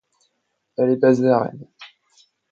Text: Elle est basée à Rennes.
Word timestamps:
Elle 0.77 0.89
est 0.89 0.95
basée 0.95 1.29
à 1.29 1.43
Rennes. 1.43 1.67